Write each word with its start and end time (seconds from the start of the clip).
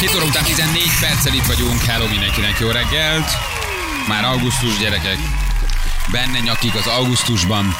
7 0.00 0.14
óra 0.14 0.24
után 0.24 0.44
14 0.44 0.82
perccel 1.00 1.34
itt 1.34 1.46
vagyunk. 1.46 1.80
Hello 1.80 2.08
mindenkinek, 2.08 2.58
jó 2.58 2.70
reggelt. 2.70 3.30
Már 4.08 4.24
augusztus 4.24 4.78
gyerekek. 4.78 5.18
Benne 6.10 6.38
nyakik 6.38 6.74
az 6.74 6.86
augusztusban. 6.86 7.74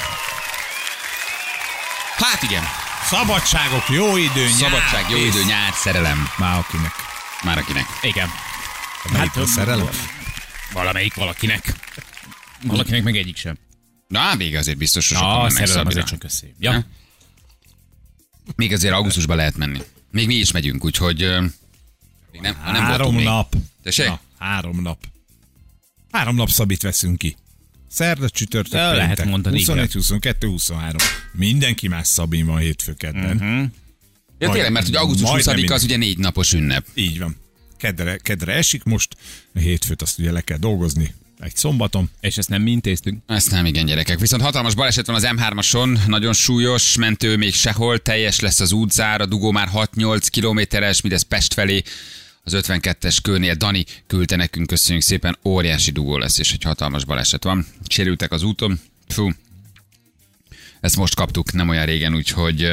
Hát 2.16 2.42
igen, 2.42 2.62
Szabadságok, 3.04 3.88
jó 3.88 4.16
idő, 4.16 4.44
nyár, 4.44 4.50
szabadság, 4.50 5.10
jó 5.10 5.16
kész. 5.16 5.34
idő, 5.34 5.44
nyár, 5.44 5.72
szerelem. 5.74 6.28
Már 6.38 6.58
akinek. 6.58 6.92
Már 7.44 7.58
akinek. 7.58 7.86
Igen. 8.02 8.28
Melyik 9.12 9.36
a 9.36 9.46
szerelem? 9.46 9.88
Valamelyik 10.72 11.14
valakinek. 11.14 11.72
Valakinek 12.62 13.02
meg 13.02 13.16
egyik 13.16 13.36
sem. 13.36 13.58
Na, 14.08 14.34
még 14.34 14.56
azért 14.56 14.78
biztos, 14.78 15.08
hogy 15.08 15.16
sokan 15.16 15.52
mennek 15.52 15.66
Szabira. 15.66 16.04
csak 16.04 16.24
összé. 16.24 16.54
Ja. 16.58 16.86
Még 18.56 18.72
azért 18.72 18.94
augusztusban 18.94 19.36
lehet 19.36 19.56
menni. 19.56 19.80
Még 20.10 20.26
mi 20.26 20.34
is 20.34 20.52
megyünk, 20.52 20.84
úgyhogy... 20.84 21.26
Még 22.40 22.50
nem, 22.50 22.60
ha 22.62 22.72
nem 22.72 22.82
Három 22.82 22.96
voltunk 22.98 23.16
még. 23.16 23.26
nap. 23.26 23.54
Tessék? 23.82 24.06
Na, 24.06 24.20
három 24.38 24.82
nap. 24.82 24.98
Három 26.10 26.34
nap 26.36 26.48
szabit 26.48 26.82
veszünk 26.82 27.18
ki. 27.18 27.36
Szerda, 27.90 28.28
csütörtök, 28.30 28.72
lehet 28.72 29.06
péntek. 29.06 29.26
mondani, 29.26 29.56
21, 29.56 29.84
igen. 29.84 29.92
22, 29.92 30.46
23. 30.48 30.96
Mindenki 31.32 31.88
más 31.88 32.06
szabin 32.06 32.46
van 32.46 32.58
hétfő 32.58 32.94
kedden. 32.94 33.36
Mhm. 33.36 33.64
Ja, 34.38 34.50
tényleg, 34.50 34.72
mert 34.72 34.88
ugye 34.88 34.98
augusztus 34.98 35.28
Majdnem 35.30 35.56
20 35.60 35.70
az 35.70 35.84
ugye 35.84 35.96
négy 35.96 36.18
napos 36.18 36.52
ünnep. 36.52 36.86
Így 36.94 37.18
van. 37.18 37.36
Kedre, 37.76 38.16
kedre 38.16 38.52
esik 38.52 38.82
most, 38.82 39.16
a 39.54 39.58
hétfőt 39.58 40.02
azt 40.02 40.18
ugye 40.18 40.32
le 40.32 40.40
kell 40.40 40.58
dolgozni. 40.58 41.14
Egy 41.38 41.56
szombaton. 41.56 42.10
És 42.20 42.36
ezt 42.36 42.48
nem 42.48 42.62
mi 42.62 42.70
intéztünk. 42.70 43.22
Ezt 43.26 43.50
nem 43.50 43.66
igen, 43.66 43.86
gyerekek. 43.86 44.18
Viszont 44.18 44.42
hatalmas 44.42 44.74
baleset 44.74 45.06
van 45.06 45.16
az 45.16 45.28
M3-ason, 45.36 46.06
nagyon 46.06 46.32
súlyos, 46.32 46.96
mentő 46.96 47.36
még 47.36 47.54
sehol, 47.54 47.98
teljes 47.98 48.40
lesz 48.40 48.60
az 48.60 48.72
útzár, 48.72 49.20
a 49.20 49.26
dugó 49.26 49.50
már 49.50 49.68
6-8 49.74 50.26
kilométeres, 50.30 51.00
mindez 51.00 51.22
Pest 51.22 51.54
felé. 51.54 51.82
Az 52.48 52.60
52-es 52.66 53.16
kőnél 53.22 53.54
Dani 53.54 53.84
küldte 54.06 54.36
nekünk, 54.36 54.66
köszönjük 54.66 55.02
szépen, 55.02 55.38
óriási 55.44 55.90
dugó 55.90 56.18
lesz, 56.18 56.38
és 56.38 56.52
egy 56.52 56.62
hatalmas 56.62 57.04
baleset 57.04 57.44
van. 57.44 57.66
Sérültek 57.88 58.32
az 58.32 58.42
úton, 58.42 58.80
fú. 59.08 59.30
Ezt 60.80 60.96
most 60.96 61.14
kaptuk, 61.14 61.52
nem 61.52 61.68
olyan 61.68 61.84
régen, 61.84 62.14
úgyhogy 62.14 62.68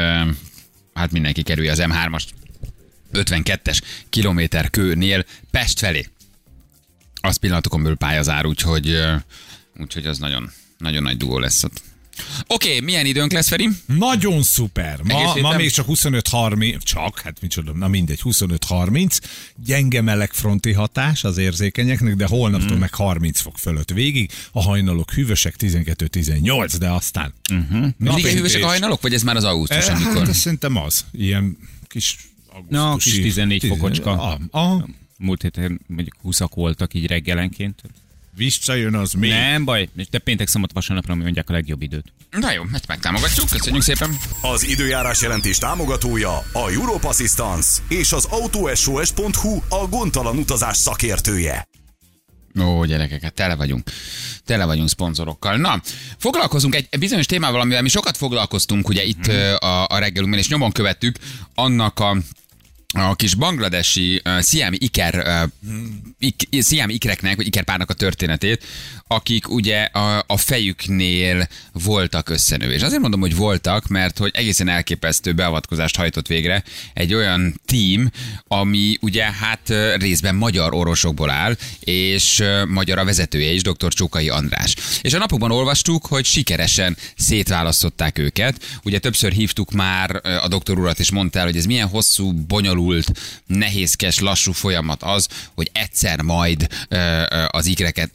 hát 0.94 1.12
mindenki 1.12 1.42
kerülje 1.42 1.72
az 1.72 1.82
M3-as 1.82 2.24
52-es 3.14 3.82
kilométer 4.10 4.70
kőnél 4.70 5.26
Pest 5.52 5.80
felé 5.80 6.08
az 7.22 7.38
pillanatokon 7.38 7.82
belül 7.82 7.98
pályazár, 7.98 8.46
úgyhogy, 8.46 9.02
úgyhogy 9.80 10.06
az 10.06 10.18
nagyon, 10.18 10.52
nagyon 10.78 11.04
nagy 11.04 11.18
dugó 11.18 11.40
lesz 11.40 11.64
ott. 11.64 11.82
Oké, 12.48 12.68
okay, 12.68 12.80
milyen 12.80 13.06
időnk 13.06 13.32
lesz, 13.32 13.48
Feri? 13.48 13.70
Nagyon 13.86 14.44
szuper. 14.44 15.00
Ma, 15.04 15.36
ma 15.42 15.56
még 15.56 15.72
csak 15.72 15.86
25-30, 15.90 16.78
csak, 16.84 17.20
hát 17.20 17.42
micsoda, 17.42 17.72
na 17.72 17.88
mindegy, 17.88 18.20
25-30. 18.24 19.20
Gyenge 19.56 20.02
melegfronti 20.02 20.72
hatás 20.74 21.24
az 21.24 21.38
érzékenyeknek, 21.38 22.16
de 22.16 22.26
holnaptól 22.26 22.70
Mhm. 22.70 22.80
meg 22.80 22.94
30 22.94 23.40
fok 23.40 23.58
fölött 23.58 23.90
végig. 23.92 24.32
A 24.52 24.62
hajnalok 24.62 25.12
hűvösek 25.12 25.56
12-18, 25.56 26.76
de 26.80 26.90
aztán. 26.90 27.34
Uh-huh. 27.54 27.88
Mindig 27.98 28.26
hűvösek 28.26 28.64
a 28.64 28.68
hajnalok, 28.68 29.02
vagy 29.02 29.14
ez 29.14 29.24
már 29.24 29.36
az 29.36 29.44
augusztus, 29.44 29.88
Hát 29.88 30.02
amikor? 30.06 30.30
ez 30.30 30.38
szerintem 30.38 30.76
az. 30.78 31.06
Ilyen 31.12 31.58
kis 31.88 32.18
Na, 32.70 32.88
augusztusi- 32.88 33.16
kis 33.16 33.26
14 33.26 33.60
tizen- 33.60 33.78
fokocska. 33.78 34.12
Ah, 34.12 34.40
ah, 34.52 34.84
Múlt 35.18 35.42
héten 35.42 35.82
mondjuk 35.88 36.16
20 36.22 36.40
voltak 36.54 36.94
így 36.94 37.06
reggelenként. 37.08 37.82
Visszajön 38.36 38.96
az 38.96 39.14
még. 39.14 39.30
Nem 39.30 39.66
baj, 39.66 39.90
de 40.10 40.20
péntek, 40.20 40.48
szombat, 40.48 40.72
vasárnapra 40.74 41.16
mi 41.16 41.24
mondják 41.24 41.50
a 41.50 41.54
legjobb 41.54 41.82
időt. 41.82 42.14
Na 42.32 42.52
jó, 42.52 42.64
ezt 42.74 42.88
megtámogatjuk, 42.88 43.50
köszönjük 43.50 43.84
szépen. 43.84 44.18
Az 44.42 44.64
időjárás 44.64 45.22
jelentés 45.22 45.58
támogatója 45.58 46.38
a 46.38 46.70
Europe 46.70 47.08
Assistance 47.08 47.70
és 47.88 48.12
az 48.12 48.26
AutoSOS.hu 48.26 49.62
a 49.70 49.88
gondtalan 49.90 50.38
utazás 50.38 50.78
szakértője. 50.78 51.68
Ó, 52.62 52.86
gyerekek, 52.86 53.22
hát 53.22 53.34
tele 53.34 53.56
vagyunk. 53.56 53.92
Tele 54.46 54.66
vagyunk 54.66 54.90
szponzorokkal. 54.90 55.58
Na, 55.58 55.82
foglalkozunk 56.18 56.76
egy 56.76 56.88
bizonyos 57.00 57.26
témával, 57.26 57.62
amivel 57.62 57.82
mi 57.82 57.90
sokat 57.90 58.18
foglalkoztunk 58.18 58.90
ugye 58.90 59.04
itt 59.04 59.26
hmm. 59.26 59.56
a, 59.70 59.88
a 59.88 59.98
reggelünkben, 59.98 60.40
és 60.40 60.48
nyomon 60.48 60.72
követtük 60.72 61.18
annak 61.54 62.00
a 62.00 62.18
a 62.96 63.16
kis 63.16 63.36
bangladesi 63.36 64.22
uh, 64.24 64.40
sziámi 64.40 64.78
iker, 64.80 65.16
uh, 65.16 65.74
ik, 66.20 66.48
sziámi 66.60 66.94
ikreknek, 66.94 67.36
vagy 67.36 67.48
ikerpárnak 67.48 67.90
a 67.90 67.94
történetét, 67.94 68.64
akik 69.08 69.50
ugye 69.50 69.84
a, 69.84 70.24
a 70.28 70.38
fejüknél 70.38 71.48
voltak 71.72 72.30
összenő. 72.30 72.72
És 72.72 72.82
azért 72.82 73.02
mondom, 73.02 73.20
hogy 73.20 73.36
voltak, 73.36 73.88
mert 73.88 74.18
hogy 74.18 74.32
egészen 74.34 74.68
elképesztő 74.68 75.34
beavatkozást 75.34 75.96
hajtott 75.96 76.28
végre 76.28 76.64
egy 76.94 77.14
olyan 77.14 77.62
tím, 77.66 78.10
ami 78.48 78.98
ugye 79.02 79.24
hát 79.32 79.74
részben 79.98 80.36
magyar 80.36 80.74
orvosokból 80.74 81.30
áll, 81.30 81.56
és 81.80 82.44
magyar 82.68 82.98
a 82.98 83.06
vezetője 83.06 83.52
is, 83.52 83.62
dr. 83.62 83.94
Csókai 83.94 84.30
András. 84.30 84.76
És 85.02 85.14
a 85.14 85.18
napokban 85.18 85.52
olvastuk, 85.52 86.06
hogy 86.06 86.26
sikeresen 86.26 86.98
szétválasztották 87.18 88.18
őket. 88.18 88.80
Ugye 88.84 89.00
többször 89.00 89.32
hívtuk 89.32 89.72
már 89.72 90.22
a 90.24 90.48
doktor 90.48 90.80
urat, 90.80 91.00
és 91.00 91.12
mondta 91.12 91.40
el, 91.40 91.46
hogy 91.46 91.58
ez 91.58 91.66
milyen 91.66 91.88
hosszú, 91.88 92.34
bonyolult, 92.34 93.12
nehézkes, 93.46 94.20
lassú 94.20 94.52
folyamat 94.52 95.04
az, 95.04 95.28
hogy 95.56 95.70
egyszer 95.74 96.22
majd 96.22 96.68
az 97.48 97.66
ikreket 97.66 98.10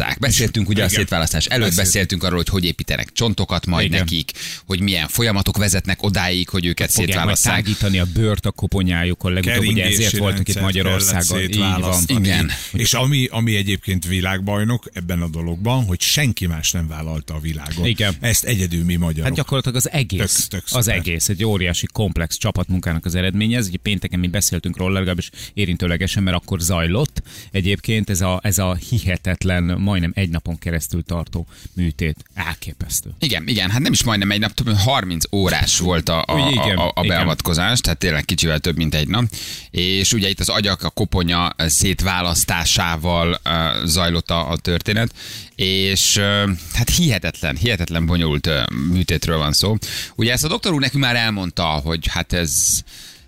szétválasszák. 0.00 0.18
Beszéltünk 0.18 0.68
ugye 0.68 0.82
a 0.82 0.86
Igen. 0.86 0.98
szétválasztás 0.98 1.46
előtt, 1.46 1.60
Beszéltünk. 1.68 1.86
beszéltünk 1.86 2.22
arról, 2.22 2.36
hogy 2.36 2.48
hogy 2.48 2.64
építenek 2.64 3.12
csontokat 3.12 3.66
majd 3.66 3.86
Igen. 3.86 3.98
nekik, 3.98 4.30
hogy 4.66 4.80
milyen 4.80 5.08
folyamatok 5.08 5.56
vezetnek 5.56 6.02
odáig, 6.02 6.48
hogy 6.48 6.66
őket 6.66 6.90
Fogják 6.92 7.24
majd 7.24 7.36
szétválasszák. 7.36 7.64
tágítani 7.64 7.98
a 7.98 8.06
bőrt 8.14 8.46
a 8.46 8.50
koponyájukon, 8.50 9.32
legutóbb 9.32 9.66
ugye 9.66 9.84
ezért 9.84 10.16
voltunk 10.16 10.48
itt 10.48 10.60
Magyarországon. 10.60 11.40
Így 11.40 11.58
van. 11.58 12.02
Igen. 12.06 12.50
És 12.72 12.94
ami, 12.94 13.26
ami 13.30 13.56
egyébként 13.56 14.06
világbajnok 14.06 14.88
ebben 14.92 15.22
a 15.22 15.28
dologban, 15.28 15.84
hogy 15.84 16.00
senki 16.00 16.46
más 16.46 16.70
nem 16.72 16.88
vállalta 16.88 17.34
a 17.34 17.38
világon. 17.40 17.86
Igen. 17.86 18.14
Ezt 18.20 18.44
egyedül 18.44 18.84
mi 18.84 18.96
magyarok. 18.96 19.24
Hát 19.26 19.36
gyakorlatilag 19.36 19.76
az 19.76 19.90
egész, 19.90 20.46
Tök- 20.48 20.48
tök 20.48 20.78
az 20.78 20.88
egész, 20.88 21.28
egy 21.28 21.44
óriási 21.44 21.86
komplex 21.92 22.36
csapatmunkának 22.36 23.04
az 23.04 23.14
eredménye. 23.14 23.56
Ez 23.56 23.66
ugye 23.66 23.78
pénteken 23.82 24.18
mi 24.18 24.26
beszéltünk 24.26 24.76
róla, 24.76 24.92
legalábbis 24.94 25.30
érintőlegesen, 25.54 26.22
mert 26.22 26.36
akkor 26.36 26.60
zajlott. 26.60 27.22
Egyébként 27.50 28.10
ez 28.10 28.20
a, 28.20 28.40
ez 28.42 28.58
a 28.58 28.74
hihetetlen, 28.74 29.64
majdnem 29.90 30.12
egy 30.14 30.28
napon 30.28 30.58
keresztül 30.58 31.02
tartó 31.04 31.46
műtét. 31.74 32.16
Elképesztő. 32.34 33.10
Igen, 33.18 33.48
igen, 33.48 33.70
hát 33.70 33.80
nem 33.80 33.92
is 33.92 34.04
majdnem 34.04 34.30
egy 34.30 34.40
nap, 34.40 34.52
több 34.52 34.66
mint 34.66 34.78
30 34.78 35.24
órás 35.32 35.78
volt 35.78 36.08
a, 36.08 36.22
a, 36.26 36.48
igen, 36.50 36.76
a, 36.76 36.86
a 36.86 36.92
igen. 37.02 37.16
beavatkozás, 37.16 37.80
tehát 37.80 37.98
tényleg 37.98 38.24
kicsivel 38.24 38.58
több, 38.58 38.76
mint 38.76 38.94
egy 38.94 39.08
nap. 39.08 39.24
És 39.70 40.12
ugye 40.12 40.28
itt 40.28 40.40
az 40.40 40.48
agyak, 40.48 40.82
a 40.82 40.90
koponya 40.90 41.54
szétválasztásával 41.56 43.40
uh, 43.44 43.84
zajlott 43.84 44.30
a, 44.30 44.50
a 44.50 44.56
történet, 44.56 45.14
és 45.54 46.16
uh, 46.16 46.50
hát 46.72 46.90
hihetetlen, 46.90 47.56
hihetetlen 47.56 48.06
bonyolult 48.06 48.46
uh, 48.46 48.68
műtétről 48.90 49.38
van 49.38 49.52
szó. 49.52 49.76
Ugye 50.16 50.32
ezt 50.32 50.44
a 50.44 50.48
doktor 50.48 50.72
úr 50.72 50.80
nekünk 50.80 51.04
már 51.04 51.16
elmondta, 51.16 51.64
hogy 51.64 52.06
hát 52.06 52.32
ez 52.32 52.82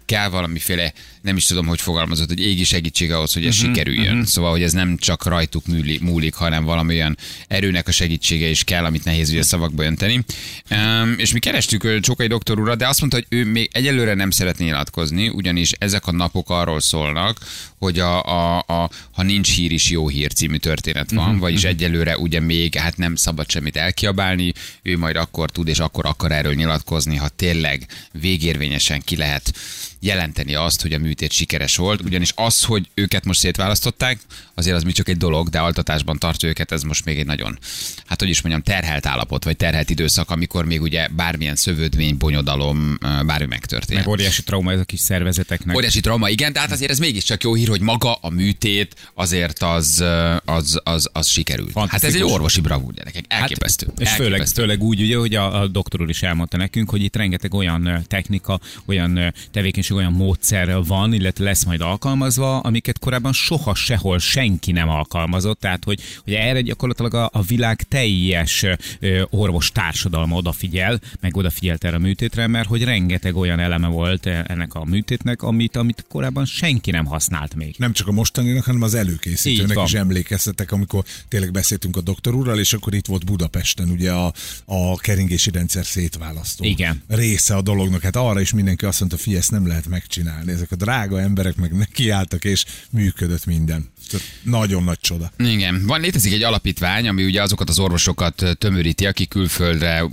kell 0.04 0.28
valamiféle, 0.28 0.92
nem 1.22 1.36
is 1.36 1.44
tudom, 1.44 1.66
hogy 1.66 1.80
fogalmazott, 1.80 2.28
hogy 2.28 2.40
égi 2.40 2.64
segítség 2.64 3.12
ahhoz, 3.12 3.32
hogy 3.32 3.46
ez 3.46 3.54
uh-huh, 3.54 3.68
sikerüljön. 3.68 4.12
Uh-huh. 4.12 4.28
Szóval, 4.28 4.50
hogy 4.50 4.62
ez 4.62 4.72
nem 4.72 4.96
csak 4.96 5.24
rajtuk 5.24 5.66
múlik, 5.66 6.00
múlik, 6.00 6.34
hanem 6.34 6.64
valami 6.64 6.94
olyan 6.94 7.16
erőnek 7.48 7.88
a 7.88 7.92
segítsége 7.92 8.46
is 8.46 8.64
kell, 8.64 8.84
amit 8.84 9.04
nehéz 9.04 9.30
ugye 9.30 9.42
szavakba 9.42 9.84
önteni. 9.84 10.24
Um, 10.70 11.14
és 11.16 11.32
mi 11.32 11.38
kerestük 11.38 11.84
ö, 11.84 12.00
Csókai 12.00 12.26
doktor 12.26 12.58
urat, 12.58 12.78
de 12.78 12.88
azt 12.88 13.00
mondta, 13.00 13.18
hogy 13.18 13.38
ő 13.38 13.44
még 13.44 13.70
egyelőre 13.72 14.14
nem 14.14 14.30
szeretné 14.30 14.64
nyilatkozni, 14.64 15.28
ugyanis 15.28 15.72
ezek 15.78 16.06
a 16.06 16.12
napok 16.12 16.50
arról 16.50 16.80
szólnak, 16.80 17.38
hogy 17.78 17.98
a, 17.98 18.22
a, 18.22 18.58
a 18.58 18.90
ha 19.12 19.22
nincs 19.22 19.54
hír 19.54 19.72
is 19.72 19.90
jó 19.90 20.08
hír 20.08 20.32
című 20.32 20.56
történet 20.56 21.10
van, 21.10 21.24
uh-huh, 21.24 21.40
vagyis 21.40 21.64
egyelőre 21.64 22.18
ugye 22.18 22.40
még 22.40 22.74
hát 22.74 22.96
nem 22.96 23.16
szabad 23.16 23.50
semmit 23.50 23.76
elkiabálni, 23.76 24.52
ő 24.82 24.98
majd 24.98 25.16
akkor 25.16 25.50
tud 25.50 25.68
és 25.68 25.78
akkor 25.78 26.06
akar 26.06 26.32
erről 26.32 26.54
nyilatkozni, 26.54 27.16
ha 27.16 27.28
tényleg 27.28 27.86
végérvényesen 28.12 29.00
ki 29.04 29.16
lehet 29.16 29.52
jelenteni 30.00 30.54
azt, 30.54 30.82
hogy 30.82 30.92
a 30.92 30.98
műtét 31.12 31.32
sikeres 31.32 31.76
volt, 31.76 32.00
ugyanis 32.00 32.32
az, 32.37 32.64
hogy 32.64 32.88
őket 32.94 33.25
most 33.25 33.41
szétválasztották, 33.41 34.19
azért 34.55 34.76
az 34.76 34.82
még 34.82 34.94
csak 34.94 35.09
egy 35.09 35.17
dolog, 35.17 35.49
de 35.49 35.59
altatásban 35.59 36.19
tartja 36.19 36.49
őket, 36.49 36.73
ez 36.73 36.82
most 36.82 37.05
még 37.05 37.19
egy 37.19 37.26
nagyon, 37.26 37.59
hát 38.06 38.20
hogy 38.20 38.29
is 38.29 38.41
mondjam, 38.41 38.64
terhelt 38.64 39.06
állapot, 39.06 39.44
vagy 39.44 39.56
terhelt 39.56 39.91
időszak, 39.91 40.31
amikor 40.31 40.64
még 40.64 40.82
ugye 40.82 41.09
bármilyen 41.09 41.56
szövődmény, 41.56 42.17
bonyodalom, 42.17 42.99
bármi 43.00 43.47
megtörtént. 43.47 43.99
Meg 43.99 44.09
óriási 44.09 44.43
trauma 44.43 44.73
ez 44.73 44.79
a 44.79 44.85
kis 44.85 45.00
szervezeteknek. 45.00 45.76
Óriási 45.76 46.00
trauma, 46.00 46.29
igen, 46.29 46.53
de 46.53 46.61
hát 46.61 46.70
azért 46.70 46.91
ez 46.91 46.99
mégiscsak 46.99 47.43
jó 47.43 47.55
hír, 47.55 47.69
hogy 47.69 47.81
maga 47.81 48.14
a 48.14 48.31
műtét 48.31 49.11
azért 49.14 49.62
az, 49.62 50.05
az, 50.44 50.81
az, 50.85 51.09
az 51.12 51.26
sikerült. 51.26 51.79
Hát 51.88 52.05
ez 52.05 52.14
egy 52.14 52.23
orvosi 52.23 52.61
bravúr, 52.61 52.94
gyerekek. 52.94 53.25
Elképesztő. 53.29 53.87
Hát, 53.87 54.00
és 54.00 54.09
főleg, 54.09 54.32
elképesztő. 54.32 54.61
főleg 54.61 54.82
úgy, 54.82 55.00
ugye, 55.00 55.17
hogy 55.17 55.35
a, 55.35 55.61
a 55.61 55.67
doktor 55.67 56.00
úr 56.00 56.09
is 56.09 56.23
elmondta 56.23 56.56
nekünk, 56.56 56.91
hogy 56.91 57.03
itt 57.03 57.17
rengeteg 57.17 57.55
olyan 57.55 58.05
technika, 58.09 58.61
olyan 58.85 59.35
tevékenység, 59.50 59.97
olyan 59.97 60.12
módszer 60.12 60.85
van, 60.85 61.01
van, 61.02 61.12
illetve 61.12 61.44
lesz 61.44 61.64
majd 61.64 61.81
alkalmazva, 61.81 62.60
amiket 62.60 62.99
korábban 62.99 63.32
soha 63.32 63.75
sehol 63.75 64.19
senki 64.19 64.72
nem 64.72 64.88
alkalmazott, 64.88 65.60
tehát 65.60 65.84
hogy, 65.84 66.00
hogy 66.25 66.32
erre 66.32 66.60
gyakorlatilag 66.60 67.14
a, 67.14 67.31
a 67.32 67.43
világ 67.43 67.82
teljes 67.82 68.66
ö, 69.00 69.22
orvos 69.31 69.70
társadalma 69.72 70.37
odafigyel, 70.37 71.00
meg 71.20 71.37
odafigyelt 71.37 71.84
erre 71.84 71.96
a 71.96 71.99
műtétre, 71.99 72.46
mert 72.46 72.69
hogy 72.69 72.84
rengeteg 72.84 73.37
olyan 73.37 73.60
eleme 73.60 73.88
volt 73.88 74.26
ennek 74.26 74.75
a 74.75 74.84
műtétnek, 74.84 75.43
amit, 75.43 75.76
amit 75.76 76.04
korábban 76.08 76.44
senki 76.44 76.90
nem 76.90 77.04
használt 77.04 77.54
még. 77.54 77.75
Nem 77.78 77.93
csak 77.93 78.08
a 78.08 78.12
mostaninak, 78.12 78.64
hanem 78.64 78.82
az 78.82 78.94
előkészítőnek 78.94 79.78
is 79.84 79.94
emlékeztetek, 79.94 80.72
amikor 80.72 81.04
tényleg 81.28 81.50
beszéltünk 81.50 81.96
a 81.96 82.00
doktor 82.00 82.34
úrral, 82.34 82.58
és 82.58 82.72
akkor 82.72 82.94
itt 82.94 83.06
volt 83.06 83.25
Budapesten 83.25 83.88
ugye 83.88 84.12
a, 84.12 84.32
a 84.64 84.96
keringési 84.96 85.50
rendszer 85.50 85.84
szétválasztó 85.84 86.64
Igen. 86.64 87.02
része 87.08 87.54
a 87.54 87.62
dolognak. 87.62 88.02
Hát 88.02 88.16
arra 88.16 88.40
is 88.40 88.52
mindenki 88.52 88.84
azt 88.84 89.00
mondta, 89.00 89.19
figyelj, 89.19 89.38
ezt 89.38 89.50
nem 89.50 89.66
lehet 89.66 89.88
megcsinálni. 89.88 90.52
Ezek 90.52 90.72
a 90.72 90.76
drága 90.76 90.91
emberek 91.00 91.56
meg 91.56 91.76
nekiálltak, 91.76 92.44
és 92.44 92.64
működött 92.90 93.46
minden. 93.46 93.90
Tehát 94.10 94.26
nagyon 94.42 94.84
nagy 94.84 94.98
csoda. 95.00 95.32
Igen, 95.38 95.86
van 95.86 96.00
létezik 96.00 96.32
egy 96.32 96.42
alapítvány, 96.42 97.08
ami 97.08 97.24
ugye 97.24 97.42
azokat 97.42 97.68
az 97.68 97.78
orvosokat 97.78 98.44
tömöríti, 98.58 99.06
akik 99.06 99.28
külföldre 99.28 100.04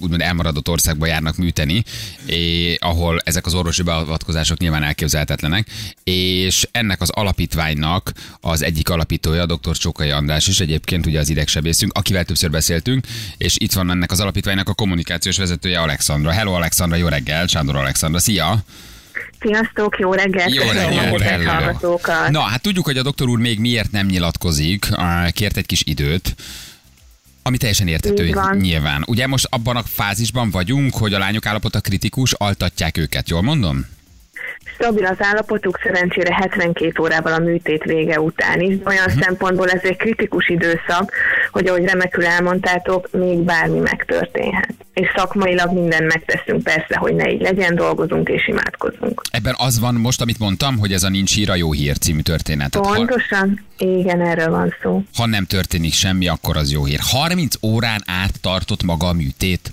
úgymond 0.00 0.20
elmaradott 0.20 0.68
országba 0.68 1.06
járnak 1.06 1.36
műteni, 1.36 1.84
és 2.26 2.76
ahol 2.78 3.20
ezek 3.24 3.46
az 3.46 3.54
orvosi 3.54 3.82
beavatkozások 3.82 4.58
nyilván 4.58 4.82
elképzelhetetlenek, 4.82 5.68
és 6.04 6.68
ennek 6.72 7.00
az 7.00 7.10
alapítványnak 7.10 8.12
az 8.40 8.62
egyik 8.62 8.88
alapítója, 8.88 9.46
dr. 9.46 9.76
Csókai 9.76 10.10
András 10.10 10.46
is 10.46 10.60
egyébként 10.60 11.06
ugye 11.06 11.18
az 11.18 11.28
idegsebészünk, 11.28 11.92
akivel 11.92 12.24
többször 12.24 12.50
beszéltünk, 12.50 13.06
és 13.36 13.56
itt 13.58 13.72
van 13.72 13.90
ennek 13.90 14.12
az 14.12 14.20
alapítványnak 14.20 14.68
a 14.68 14.74
kommunikációs 14.74 15.36
vezetője 15.36 15.80
Alexandra. 15.80 16.30
Hello 16.30 16.52
Alexandra, 16.52 16.96
jó 16.96 17.08
reggel, 17.08 17.46
Sándor 17.46 17.76
Alexandra, 17.76 18.18
szia! 18.18 18.64
Sziasztok, 19.40 19.98
jó 19.98 20.12
reggelt! 20.12 20.54
Jó 20.54 20.62
köszönöm 20.62 20.84
reggel, 20.84 20.98
a 20.98 21.18
kedves 21.18 21.28
hello. 21.28 21.50
hallgatókat. 21.50 22.30
Na, 22.30 22.40
hát 22.40 22.62
tudjuk, 22.62 22.84
hogy 22.84 22.98
a 22.98 23.02
doktor 23.02 23.28
úr 23.28 23.38
még 23.38 23.58
miért 23.58 23.90
nem 23.90 24.06
nyilatkozik, 24.06 24.86
kért 25.30 25.56
egy 25.56 25.66
kis 25.66 25.82
időt, 25.84 26.34
ami 27.42 27.56
teljesen 27.56 27.88
érthető 27.88 28.34
nyilván. 28.52 29.04
Ugye 29.06 29.26
most 29.26 29.46
abban 29.50 29.76
a 29.76 29.82
fázisban 29.82 30.50
vagyunk, 30.50 30.94
hogy 30.94 31.14
a 31.14 31.18
lányok 31.18 31.46
állapota 31.46 31.80
kritikus, 31.80 32.32
altatják 32.32 32.96
őket, 32.96 33.28
jól 33.28 33.42
mondom? 33.42 33.86
Stabil 34.80 35.04
az 35.06 35.16
állapotuk, 35.18 35.80
szerencsére 35.82 36.34
72 36.34 36.92
órával 37.02 37.32
a 37.32 37.38
műtét 37.38 37.82
vége 37.82 38.20
után 38.20 38.60
is, 38.60 38.76
olyan 38.86 39.10
Mhm. 39.10 39.20
szempontból 39.20 39.68
ez 39.70 39.80
egy 39.82 39.96
kritikus 39.96 40.48
időszak, 40.48 41.12
hogy 41.52 41.66
ahogy 41.66 41.84
remekül 41.84 42.24
elmondtátok, 42.26 43.08
még 43.12 43.38
bármi 43.38 43.78
megtörténhet. 43.78 44.74
És 44.94 45.06
szakmailag 45.16 45.72
mindent 45.72 46.06
megteszünk 46.14 46.62
persze, 46.62 46.96
hogy 46.96 47.14
ne 47.14 47.30
így 47.30 47.40
legyen, 47.40 47.74
dolgozunk 47.74 48.28
és 48.28 48.48
imádkozunk. 48.48 49.22
Ebben 49.30 49.54
az 49.58 49.78
van 49.80 49.94
most, 49.94 50.20
amit 50.20 50.38
mondtam, 50.38 50.78
hogy 50.78 50.92
ez 50.92 51.02
a 51.02 51.08
Nincs 51.08 51.34
hír, 51.34 51.50
a 51.50 51.54
jó 51.54 51.72
hír 51.72 51.98
című 51.98 52.20
történet. 52.20 52.74
Ha, 52.74 52.80
Pontosan, 52.80 53.64
igen, 53.78 54.20
erről 54.20 54.50
van 54.50 54.74
szó. 54.82 55.02
ha 55.16 55.26
nem 55.26 55.44
történik 55.44 55.92
semmi, 55.92 56.28
akkor 56.28 56.56
az 56.56 56.72
jó 56.72 56.84
hír. 56.84 56.98
30 57.02 57.54
órán 57.62 58.02
át 58.06 58.40
tartott 58.40 58.82
maga 58.82 59.06
a 59.06 59.12
műtét. 59.12 59.72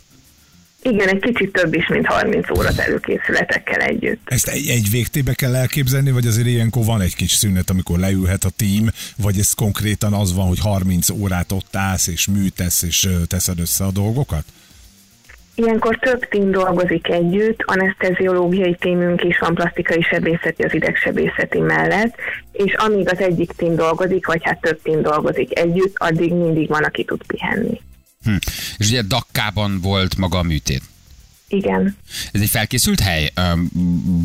Igen, 0.90 1.08
egy 1.08 1.20
kicsit 1.20 1.52
több 1.52 1.74
is, 1.74 1.88
mint 1.88 2.06
30 2.06 2.50
óra 2.58 2.70
előkészületekkel 2.78 3.80
együtt. 3.80 4.22
Ezt 4.26 4.48
egy, 4.48 4.68
egy 4.68 4.90
végtébe 4.92 5.34
kell 5.34 5.56
elképzelni, 5.56 6.12
vagy 6.12 6.28
azért 6.28 6.48
ilyenkor 6.48 6.86
van 6.86 7.02
egy 7.02 7.16
kis 7.16 7.32
szünet, 7.32 7.70
amikor 7.70 8.00
leülhet 8.00 8.44
a 8.44 8.50
tím, 8.50 8.90
vagy 9.18 9.40
ez 9.40 9.54
konkrétan 9.54 10.14
az 10.14 10.36
van, 10.36 10.48
hogy 10.48 10.60
30 10.60 11.10
órát 11.10 11.52
ott 11.52 11.76
állsz, 11.76 12.08
és 12.08 12.28
műtesz, 12.28 12.82
és 12.82 13.10
teszed 13.28 13.60
össze 13.60 13.84
a 13.84 13.92
dolgokat? 13.92 14.44
Ilyenkor 15.56 16.00
több 16.00 16.30
tím 16.30 16.52
dolgozik 16.52 17.10
együtt, 17.10 17.64
aneszteziológiai 17.66 18.76
tímünk 18.76 19.24
is 19.24 19.40
van, 19.40 19.54
plastikai 19.54 20.02
sebészeti 20.02 20.64
az 20.64 20.74
idegsebészeti 20.74 21.60
mellett, 21.60 22.16
és 22.52 22.74
amíg 22.74 23.10
az 23.10 23.20
egyik 23.20 23.52
tím 23.52 23.76
dolgozik, 23.76 24.26
vagy 24.26 24.44
hát 24.44 24.62
több 24.62 24.82
tím 24.82 25.02
dolgozik 25.02 25.60
együtt, 25.60 25.94
addig 25.98 26.34
mindig 26.34 26.68
van, 26.68 26.84
aki 26.84 27.04
tud 27.04 27.22
pihenni. 27.28 27.82
Hm. 28.26 28.36
És 28.78 28.88
ugye 28.88 29.02
Dakkában 29.02 29.82
volt 29.82 30.18
maga 30.18 30.38
a 30.38 30.44
műtét. 30.44 30.82
Igen. 31.48 31.98
Ez 32.32 32.42
egy 32.42 32.50
felkészült 32.50 33.00
hely? 33.00 33.32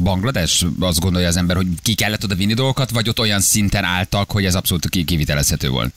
Banglades? 0.03 0.65
Azt 0.81 1.01
gondolja 1.01 1.29
az 1.29 1.37
ember, 1.37 1.57
hogy 1.57 1.67
ki 1.83 1.95
kellett 1.95 2.25
oda 2.25 2.35
vinni 2.35 2.55
dolgokat, 2.55 2.91
vagy 2.91 3.09
ott 3.09 3.19
olyan 3.19 3.41
szinten 3.41 3.85
álltak, 3.85 4.31
hogy 4.31 4.45
ez 4.45 4.55
abszolút 4.55 4.89
ki- 4.89 5.05
kivitelezhető 5.05 5.69
volt? 5.69 5.93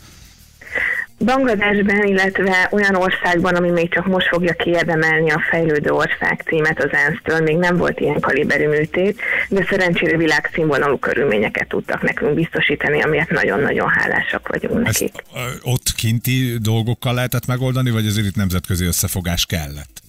Bangladesben, 1.25 2.03
illetve 2.03 2.69
olyan 2.71 2.95
országban, 2.95 3.55
ami 3.55 3.69
még 3.69 3.93
csak 3.93 4.07
most 4.07 4.27
fogja 4.27 4.53
kiérdemelni 4.53 5.31
a 5.31 5.43
fejlődő 5.49 5.89
ország 5.91 6.43
címet 6.45 6.83
az 6.83 6.89
ENSZ-től, 6.91 7.39
még 7.39 7.57
nem 7.57 7.77
volt 7.77 7.99
ilyen 7.99 8.19
kaliberű 8.19 8.67
műtét, 8.67 9.21
de 9.49 9.65
szerencsére 9.69 10.17
világszínvonalú 10.17 10.97
körülményeket 10.97 11.67
tudtak 11.67 12.01
nekünk 12.01 12.33
biztosítani, 12.33 13.01
amiért 13.01 13.29
nagyon-nagyon 13.29 13.89
hálásak 13.89 14.47
vagyunk 14.47 14.87
Ezt 14.87 14.99
nekik. 14.99 15.23
ott 15.61 15.91
kinti 15.95 16.57
dolgokkal 16.61 17.13
lehetett 17.13 17.45
megoldani, 17.45 17.89
vagy 17.89 18.05
azért 18.05 18.27
itt 18.27 18.35
nemzetközi 18.35 18.85
összefogás 18.85 19.45
kellett? 19.45 20.02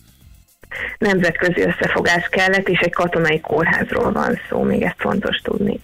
Nemzetközi 0.98 1.60
összefogás 1.60 2.28
kellett, 2.30 2.68
és 2.68 2.78
egy 2.78 2.92
katonai 2.92 3.40
kórházról 3.40 4.12
van 4.12 4.38
szó, 4.48 4.62
még 4.62 4.82
ezt 4.82 4.96
fontos 4.98 5.36
tudni. 5.36 5.80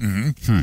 Hm. 0.47 0.59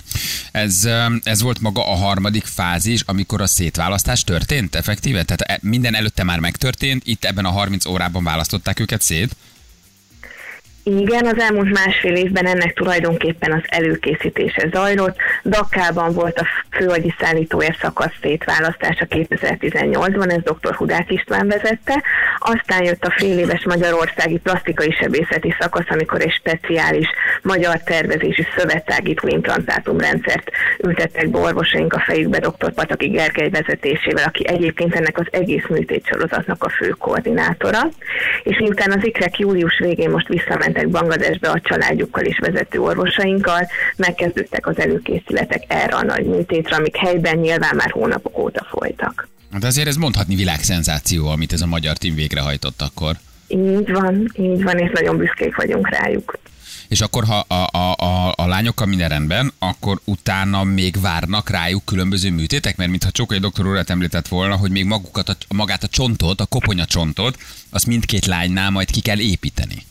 Ez, 0.51 0.89
ez 1.24 1.41
volt 1.41 1.59
maga 1.59 1.91
a 1.91 1.95
harmadik 1.95 2.45
fázis, 2.45 3.01
amikor 3.06 3.41
a 3.41 3.47
szétválasztás 3.47 4.24
történt 4.24 4.75
effektíve? 4.75 5.24
Tehát 5.24 5.41
e- 5.41 5.59
minden 5.62 5.95
előtte 5.95 6.24
már 6.24 6.39
megtörtént, 6.39 7.01
itt 7.06 7.25
ebben 7.25 7.45
a 7.45 7.50
30 7.50 7.85
órában 7.85 8.24
választották 8.24 8.79
őket 8.79 9.01
szét? 9.01 9.35
Igen, 10.89 11.25
az 11.25 11.39
elmúlt 11.39 11.73
másfél 11.73 12.15
évben 12.15 12.45
ennek 12.45 12.73
tulajdonképpen 12.73 13.51
az 13.51 13.61
előkészítése 13.67 14.69
zajlott. 14.71 15.15
Dakkában 15.43 16.13
volt 16.13 16.39
a 16.39 16.47
főagyi 16.71 17.13
szállítója 17.19 17.75
szakasz 17.79 18.13
szétválasztása 18.21 19.05
2018-ban, 19.09 20.31
ez 20.31 20.41
dr. 20.43 20.75
Hudák 20.75 21.11
István 21.11 21.47
vezette. 21.47 22.03
Aztán 22.39 22.83
jött 22.83 23.05
a 23.05 23.13
fél 23.17 23.37
éves 23.37 23.63
Magyarországi 23.65 24.37
Plastikai 24.37 24.91
Sebészeti 24.91 25.55
szakasz, 25.59 25.89
amikor 25.89 26.21
egy 26.21 26.31
speciális 26.31 27.07
magyar 27.41 27.77
tervezésű 27.83 28.43
szövettágító 28.57 29.27
implantátumrendszert 29.27 30.51
ültettek 30.83 31.29
be 31.29 31.39
orvosaink 31.39 31.93
a 31.93 32.03
fejükbe 32.05 32.39
dr. 32.39 32.73
Pataki 32.73 33.07
Gergely 33.07 33.49
vezetésével, 33.49 34.25
aki 34.25 34.47
egyébként 34.47 34.95
ennek 34.95 35.17
az 35.19 35.27
egész 35.31 35.65
műtétsorozatnak 35.69 36.63
a 36.63 36.69
fő 36.69 36.89
koordinátora. 36.89 37.79
És 38.47 38.57
miután 38.59 38.91
az 38.91 39.05
ikrek 39.05 39.39
július 39.39 39.79
végén 39.79 40.09
most 40.09 40.27
visszamentek 40.27 40.89
Bangladesbe 40.89 41.49
a 41.49 41.61
családjukkal 41.63 42.23
és 42.23 42.39
vezető 42.39 42.79
orvosainkkal, 42.79 43.67
megkezdődtek 43.95 44.67
az 44.67 44.79
előkészületek 44.79 45.63
erre 45.67 45.95
a 45.95 46.03
nagy 46.03 46.25
műtétre, 46.25 46.75
amik 46.75 46.95
helyben 46.95 47.38
nyilván 47.38 47.75
már 47.75 47.91
hónapok 47.91 48.38
óta 48.38 48.65
folytak. 48.69 49.27
De 49.59 49.67
azért 49.67 49.88
ez 49.88 49.95
mondhatni 49.95 50.35
világszenzáció, 50.35 51.27
amit 51.27 51.53
ez 51.53 51.61
a 51.61 51.65
magyar 51.65 51.97
tím 51.97 52.15
végrehajtott 52.15 52.81
akkor. 52.81 53.15
Így 53.47 53.91
van, 53.91 54.31
így 54.35 54.63
van, 54.63 54.77
és 54.77 54.91
nagyon 54.94 55.17
büszkék 55.17 55.55
vagyunk 55.55 55.89
rájuk. 55.89 56.38
És 56.87 57.01
akkor, 57.01 57.25
ha 57.25 57.39
a, 57.39 57.77
a, 57.77 57.95
a, 57.95 58.33
a 58.35 58.47
lányokkal 58.47 58.87
minden 58.87 59.09
rendben, 59.09 59.53
akkor 59.59 59.99
utána 60.03 60.63
még 60.63 61.01
várnak 61.01 61.49
rájuk 61.49 61.85
különböző 61.85 62.31
műtétek? 62.31 62.77
Mert 62.77 62.89
mintha 62.89 63.11
Csókai 63.11 63.39
doktor 63.39 63.65
urat 63.65 63.89
említett 63.89 64.27
volna, 64.27 64.56
hogy 64.56 64.71
még 64.71 64.85
magukat, 64.85 65.29
a, 65.29 65.35
magát 65.53 65.83
a 65.83 65.87
csontot, 65.87 66.41
a 66.41 66.45
koponya 66.45 66.85
csontot, 66.85 67.37
azt 67.69 67.85
mindkét 67.85 68.25
lánynál 68.25 68.69
majd 68.69 68.91
ki 68.91 69.01
kell 69.01 69.19
építeni. 69.19 69.85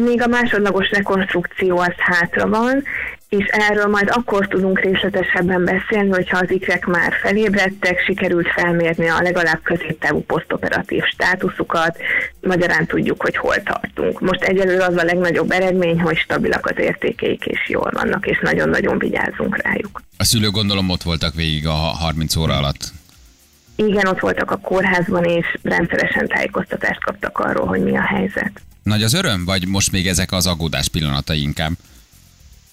Még 0.00 0.22
a 0.22 0.26
másodlagos 0.26 0.90
rekonstrukció 0.90 1.78
az 1.78 1.94
hátra 1.96 2.48
van, 2.48 2.82
és 3.28 3.46
erről 3.46 3.86
majd 3.86 4.08
akkor 4.10 4.48
tudunk 4.48 4.80
részletesebben 4.80 5.64
beszélni, 5.64 6.10
hogyha 6.10 6.38
az 6.38 6.50
ikrek 6.50 6.86
már 6.86 7.12
felébredtek, 7.22 8.00
sikerült 8.06 8.48
felmérni 8.48 9.08
a 9.08 9.22
legalább 9.22 9.62
középtávú 9.62 10.20
posztoperatív 10.20 11.02
státuszukat, 11.04 11.96
magyarán 12.40 12.86
tudjuk, 12.86 13.22
hogy 13.22 13.36
hol 13.36 13.62
tartunk. 13.62 14.20
Most 14.20 14.42
egyelőre 14.42 14.84
az 14.84 14.96
a 14.96 15.04
legnagyobb 15.04 15.50
eredmény, 15.50 16.00
hogy 16.00 16.16
stabilak 16.16 16.66
az 16.66 16.78
értékeik 16.78 17.44
és 17.44 17.68
jól 17.68 17.90
vannak, 17.92 18.26
és 18.26 18.40
nagyon-nagyon 18.42 18.98
vigyázzunk 18.98 19.62
rájuk. 19.62 20.02
A 20.18 20.24
szülők 20.24 20.52
gondolom 20.52 20.90
ott 20.90 21.02
voltak 21.02 21.34
végig 21.34 21.66
a 21.66 21.72
30 21.72 22.36
óra 22.36 22.56
alatt. 22.56 22.92
Igen, 23.76 24.06
ott 24.06 24.20
voltak 24.20 24.50
a 24.50 24.56
kórházban, 24.56 25.24
és 25.24 25.56
rendszeresen 25.62 26.28
tájékoztatást 26.28 27.04
kaptak 27.04 27.38
arról, 27.38 27.66
hogy 27.66 27.82
mi 27.82 27.96
a 27.96 28.02
helyzet. 28.02 28.52
Nagy 28.84 29.02
az 29.02 29.14
öröm, 29.14 29.44
vagy 29.44 29.68
most 29.68 29.92
még 29.92 30.06
ezek 30.06 30.32
az 30.32 30.46
aggódás 30.46 30.88
pillanatai 30.88 31.42
inkább? 31.42 31.72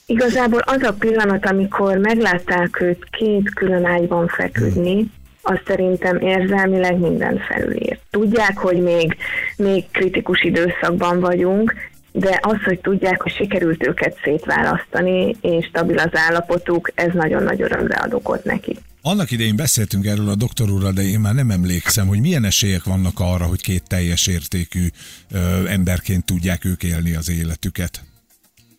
Igazából 0.06 0.60
az 0.60 0.82
a 0.82 0.94
pillanat, 0.94 1.46
amikor 1.46 1.98
meglátták 1.98 2.82
őt 2.82 3.08
két 3.10 3.54
külön 3.54 3.86
ágyban 3.86 4.28
feküdni, 4.28 5.12
az 5.42 5.58
szerintem 5.68 6.18
érzelmileg 6.18 6.98
minden 6.98 7.38
felülír. 7.38 8.00
Tudják, 8.10 8.58
hogy 8.58 8.82
még, 8.82 9.18
még 9.56 9.84
kritikus 9.92 10.42
időszakban 10.42 11.20
vagyunk, 11.20 11.74
de 12.12 12.40
az, 12.42 12.58
hogy 12.66 12.80
tudják, 12.80 13.22
hogy 13.22 13.32
sikerült 13.32 13.88
őket 13.88 14.20
szétválasztani, 14.24 15.36
és 15.42 15.66
stabil 15.66 15.98
az 15.98 16.12
állapotuk, 16.14 16.92
ez 16.96 17.14
nagyon 17.14 17.44
nagy 17.44 17.62
örömre 17.62 17.96
ad 17.96 18.14
okot 18.14 18.44
neki. 18.44 18.78
Annak 19.02 19.32
idején 19.32 19.56
beszéltünk 19.56 20.06
erről 20.06 20.30
a 20.30 20.36
doktor 20.36 20.70
úrral, 20.70 20.92
de 20.92 21.02
én 21.02 21.20
már 21.20 21.34
nem 21.34 21.50
emlékszem, 21.50 22.08
hogy 22.08 22.20
milyen 22.20 22.44
esélyek 22.44 22.84
vannak 22.84 23.20
arra, 23.20 23.46
hogy 23.46 23.62
két 23.62 23.84
teljes 23.88 24.28
értékű 24.28 24.88
ö, 25.32 25.68
emberként 25.68 26.26
tudják 26.26 26.66
ők 26.66 26.84
élni 26.84 27.16
az 27.16 27.30
életüket. 27.30 28.04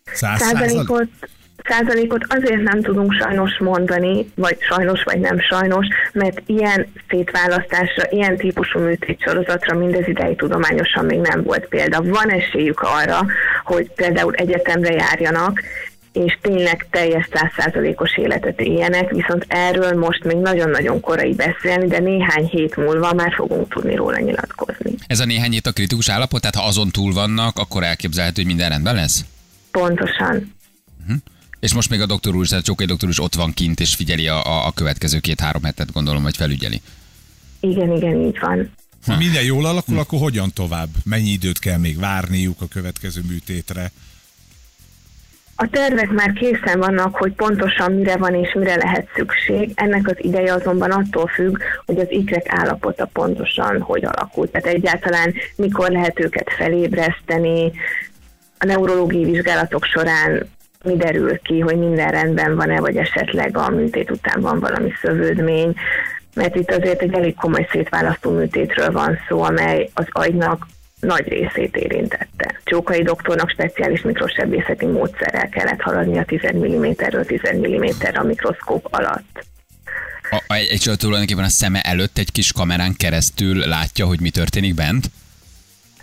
Száz 0.05 0.41
százalék? 0.41 0.69
Százalékot, 0.69 1.09
százalékot 1.69 2.25
azért 2.29 2.63
nem 2.63 2.83
tudunk 2.83 3.13
sajnos 3.13 3.59
mondani, 3.59 4.33
vagy 4.35 4.57
sajnos, 4.61 5.03
vagy 5.03 5.21
nem 5.21 5.41
sajnos, 5.41 5.87
mert 6.13 6.43
ilyen 6.47 6.87
szétválasztásra, 7.09 8.05
ilyen 8.11 8.37
típusú 8.37 8.79
műtétsorozatra 8.79 9.79
mindez 9.79 10.09
ideig 10.09 10.37
tudományosan 10.37 11.05
még 11.05 11.19
nem 11.19 11.43
volt 11.43 11.67
példa. 11.69 12.03
Van 12.03 12.31
esélyük 12.31 12.81
arra, 12.81 13.27
hogy 13.65 13.91
például 13.95 14.35
egyetemre 14.35 14.93
járjanak, 14.93 15.63
és 16.13 16.39
tényleg 16.41 16.87
teljes 16.91 17.29
százszázalékos 17.33 18.17
életet 18.17 18.61
éljenek, 18.61 19.11
viszont 19.11 19.45
erről 19.49 19.99
most 19.99 20.25
még 20.25 20.37
nagyon-nagyon 20.37 21.01
korai 21.01 21.35
beszélni, 21.35 21.87
de 21.87 21.99
néhány 21.99 22.47
hét 22.47 22.77
múlva 22.77 23.13
már 23.13 23.33
fogunk 23.35 23.69
tudni 23.69 23.95
róla 23.95 24.19
nyilatkozni. 24.19 24.95
Ez 25.07 25.21
a 25.21 25.25
néhány 25.25 25.51
hét 25.51 25.67
a 25.67 25.73
kritikus 25.73 26.09
állapot, 26.09 26.41
tehát 26.41 26.57
ha 26.57 26.67
azon 26.67 26.91
túl 26.91 27.13
vannak, 27.13 27.59
akkor 27.59 27.83
elképzelhető, 27.83 28.43
hogy 28.43 28.47
minden 28.51 28.69
rendben 28.69 28.95
lesz? 28.95 29.25
Pontosan. 29.71 30.55
És 31.61 31.75
most 31.75 31.91
még 31.91 32.01
a 32.01 32.07
doktor 32.07 32.35
úr, 32.35 32.47
tehát 32.47 32.65
Csókai 32.65 32.87
doktor 32.87 33.09
úr 33.09 33.15
is 33.15 33.21
ott 33.21 33.35
van 33.35 33.53
kint, 33.53 33.81
és 33.81 33.95
figyeli 33.95 34.29
a, 34.29 34.45
a, 34.47 34.67
a 34.67 34.73
következő 34.73 35.19
két-három 35.19 35.63
hetet, 35.63 35.93
gondolom, 35.93 36.23
vagy 36.23 36.37
felügyeli. 36.37 36.81
Igen, 37.61 37.97
igen, 37.97 38.21
így 38.21 38.39
van. 38.41 38.71
Ha 39.07 39.17
minden 39.17 39.45
jól 39.45 39.67
alakul, 39.67 39.99
akkor 39.99 40.19
hogyan 40.19 40.53
tovább? 40.53 40.89
Mennyi 41.05 41.31
időt 41.31 41.59
kell 41.59 41.79
még 41.79 41.99
várniuk 41.99 42.61
a 42.61 42.69
következő 42.69 43.21
műtétre? 43.29 43.93
A 45.63 45.69
tervek 45.71 46.11
már 46.11 46.33
készen 46.33 46.79
vannak, 46.79 47.17
hogy 47.17 47.33
pontosan 47.33 47.93
mire 47.93 48.17
van 48.17 48.35
és 48.35 48.53
mire 48.55 48.77
lehet 48.77 49.09
szükség. 49.15 49.73
Ennek 49.75 50.09
az 50.09 50.17
ideje 50.19 50.53
azonban 50.53 50.91
attól 50.91 51.27
függ, 51.27 51.59
hogy 51.87 51.99
az 51.99 52.07
ikrek 52.11 52.47
állapota 52.49 53.09
pontosan 53.13 53.81
hogy 53.81 54.05
alakul. 54.05 54.51
Tehát 54.51 54.67
egyáltalán 54.67 55.35
mikor 55.57 55.91
lehet 55.91 56.21
őket 56.21 56.51
felébreszteni, 56.57 57.73
a 58.59 58.65
neurológiai 58.65 59.25
vizsgálatok 59.25 59.85
során 59.85 60.51
mi 60.85 60.97
derül 60.97 61.39
ki, 61.39 61.61
hogy 61.61 61.79
minden 61.79 62.11
rendben 62.11 62.57
van-e, 62.57 62.81
vagy 62.81 62.97
esetleg 62.97 63.57
a 63.57 63.71
műtét 63.71 64.11
után 64.11 64.41
van 64.41 64.61
valami 64.61 64.93
szövődmény, 65.03 65.75
mert 66.35 66.57
itt 66.57 66.71
azért 66.71 67.03
egy 67.03 67.15
elég 67.15 67.35
komoly 67.35 67.69
szétválasztó 67.71 68.31
műtétről 68.31 68.91
van 68.91 69.19
szó, 69.29 69.43
amely 69.43 69.91
az 69.95 70.07
agynak 70.11 70.67
nagy 71.03 71.29
részét 71.29 71.77
érintette. 71.77 72.61
Csókai 72.65 73.03
doktornak 73.03 73.51
speciális 73.51 74.03
mikrosebészeti 74.03 74.87
módszerrel 74.87 75.49
kellett 75.49 75.81
haladni 75.81 76.19
a 76.19 76.25
10 76.25 76.41
mm-ről 76.57 77.25
10 77.25 77.41
mm 77.57 77.85
a 78.15 78.23
mikroszkóp 78.23 78.87
alatt. 78.91 79.45
A, 80.31 80.43
a, 80.47 80.55
egy 80.55 80.91
tulajdonképpen 80.99 81.45
a 81.45 81.49
szeme 81.49 81.81
előtt 81.81 82.19
egy 82.19 82.33
kis 82.33 82.53
kamerán 82.53 82.95
keresztül 82.97 83.57
látja, 83.57 84.07
hogy 84.07 84.21
mi 84.21 84.31
történik 84.31 84.75
bent? 84.75 85.07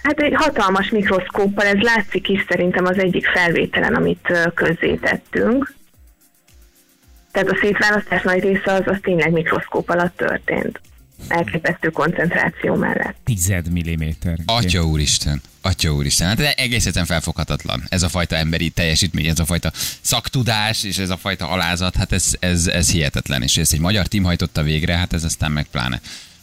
Hát 0.03 0.19
egy 0.19 0.33
hatalmas 0.35 0.89
mikroszkóppal, 0.89 1.65
ez 1.65 1.79
látszik 1.79 2.29
is 2.29 2.45
szerintem 2.47 2.85
az 2.85 2.97
egyik 2.97 3.27
felvételen, 3.27 3.95
amit 3.95 4.51
közzétettünk. 4.53 5.73
Tehát 7.31 7.49
a 7.49 7.57
szétválasztás 7.61 8.21
nagy 8.21 8.43
része 8.43 8.71
az, 8.71 8.83
az 8.85 8.97
tényleg 9.01 9.31
mikroszkóp 9.31 9.89
alatt 9.89 10.17
történt. 10.17 10.81
Elképesztő 11.27 11.89
koncentráció 11.89 12.75
mellett. 12.75 13.15
Tized 13.23 13.71
milliméter. 13.71 14.39
Atya 14.45 14.83
úristen, 14.83 15.41
atya 15.61 15.93
úristen, 15.93 16.27
hát 16.27 16.39
ez 16.39 16.53
egész 16.55 16.85
egyszerűen 16.85 17.05
felfoghatatlan. 17.05 17.83
Ez 17.89 18.03
a 18.03 18.09
fajta 18.09 18.35
emberi 18.35 18.69
teljesítmény, 18.69 19.25
ez 19.25 19.39
a 19.39 19.45
fajta 19.45 19.71
szaktudás, 20.01 20.83
és 20.83 20.97
ez 20.97 21.09
a 21.09 21.17
fajta 21.17 21.49
alázat, 21.49 21.95
hát 21.95 22.11
ez, 22.11 22.35
ez, 22.39 22.67
ez 22.67 22.91
hihetetlen. 22.91 23.41
És 23.41 23.57
ezt 23.57 23.73
egy 23.73 23.79
magyar 23.79 24.07
tím 24.07 24.23
hajtotta 24.23 24.63
végre, 24.63 24.97
hát 24.97 25.13
ez 25.13 25.23
aztán 25.23 25.51
meg 25.51 25.65
pláne. 25.71 26.01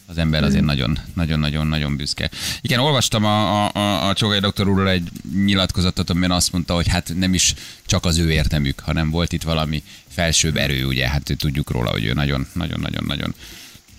Az 0.09 0.17
ember 0.17 0.43
azért 0.43 0.63
nagyon, 0.63 0.99
nagyon, 1.13 1.39
nagyon, 1.39 1.67
nagyon 1.67 1.95
büszke. 1.95 2.29
Igen, 2.61 2.79
olvastam 2.79 3.25
a, 3.25 3.65
a, 3.65 3.71
a, 3.73 4.07
a 4.07 4.13
Csogai 4.13 4.39
doktor 4.39 4.67
úrról 4.67 4.89
egy 4.89 5.09
nyilatkozatot, 5.45 6.09
amiben 6.09 6.31
azt 6.31 6.51
mondta, 6.51 6.73
hogy 6.73 6.87
hát 6.87 7.11
nem 7.15 7.33
is 7.33 7.53
csak 7.85 8.05
az 8.05 8.17
ő 8.17 8.31
értemük, 8.31 8.79
hanem 8.79 9.09
volt 9.09 9.33
itt 9.33 9.43
valami 9.43 9.83
felsőbb 10.07 10.57
erő, 10.57 10.85
ugye, 10.85 11.09
hát 11.09 11.35
tudjuk 11.37 11.71
róla, 11.71 11.89
hogy 11.89 12.05
ő 12.05 12.13
nagyon, 12.13 12.47
nagyon, 12.53 12.79
nagyon, 12.79 13.03
nagyon 13.07 13.33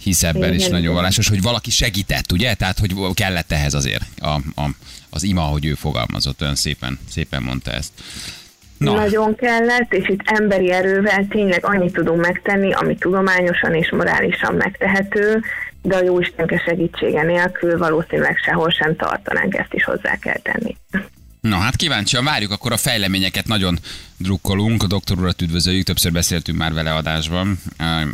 hisz 0.09 0.23
ebben, 0.23 0.53
és 0.53 0.59
Igen, 0.59 0.71
nagyon 0.71 0.83
igen. 0.83 0.95
vallásos, 0.95 1.29
hogy 1.29 1.43
valaki 1.43 1.71
segített, 1.71 2.33
ugye? 2.33 2.55
Tehát, 2.55 2.79
hogy 2.79 2.95
kellett 3.15 3.53
ehhez 3.53 3.75
azért 3.75 4.05
a, 4.21 4.29
a, 4.55 4.71
az 5.11 5.23
ima, 5.23 5.41
hogy 5.41 5.67
ő 5.67 5.75
fogalmazott, 5.75 6.43
olyan 6.43 6.55
szépen, 6.55 6.99
szépen 7.11 7.43
mondta 7.43 7.71
ezt. 7.71 7.93
Na. 8.79 8.93
Nagyon 8.95 9.35
kellett, 9.35 9.93
és 9.93 10.09
itt 10.09 10.21
emberi 10.25 10.73
erővel 10.73 11.27
tényleg 11.29 11.65
annyit 11.67 11.93
tudunk 11.93 12.21
megtenni, 12.21 12.73
ami 12.73 12.97
tudományosan 12.97 13.75
és 13.75 13.91
morálisan 13.91 14.55
megtehető, 14.55 15.43
de 15.83 15.97
a 15.97 16.03
Jóistenke 16.03 16.62
segítsége 16.67 17.23
nélkül 17.23 17.79
valószínűleg 17.79 18.37
sehol 18.37 18.71
sem 18.71 18.97
tartanánk, 18.97 19.55
ezt 19.55 19.75
is 19.75 19.85
hozzá 19.85 20.17
kell 20.17 20.38
tenni. 20.43 20.77
Na 21.40 21.57
hát 21.57 21.76
kíváncsian 21.76 22.25
várjuk 22.25 22.50
akkor 22.50 22.73
a 22.73 22.76
fejleményeket, 22.76 23.47
nagyon 23.47 23.78
drukkolunk, 24.16 24.83
a 24.83 24.87
doktor 24.87 25.18
urat 25.18 25.42
üdvözöljük, 25.42 25.85
többször 25.85 26.12
beszéltünk 26.12 26.59
már 26.59 26.73
vele 26.73 26.95
adásban, 26.95 27.61